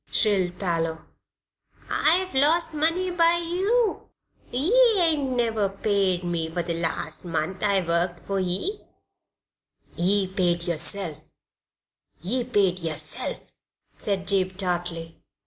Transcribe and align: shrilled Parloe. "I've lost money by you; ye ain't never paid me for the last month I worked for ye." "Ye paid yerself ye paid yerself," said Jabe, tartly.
shrilled 0.11 0.57
Parloe. 0.57 1.05
"I've 1.87 2.33
lost 2.33 2.73
money 2.73 3.11
by 3.11 3.37
you; 3.37 4.09
ye 4.51 4.73
ain't 4.97 5.29
never 5.37 5.69
paid 5.69 6.23
me 6.23 6.49
for 6.49 6.63
the 6.63 6.73
last 6.73 7.23
month 7.23 7.61
I 7.61 7.85
worked 7.85 8.21
for 8.25 8.39
ye." 8.39 8.79
"Ye 9.95 10.25
paid 10.25 10.63
yerself 10.63 11.23
ye 12.19 12.43
paid 12.43 12.79
yerself," 12.79 13.53
said 13.93 14.27
Jabe, 14.27 14.55
tartly. 14.57 15.17